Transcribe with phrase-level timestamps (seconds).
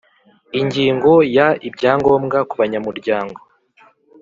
[0.59, 3.39] Ingingo ya Ibyangombwa kubanyamuryango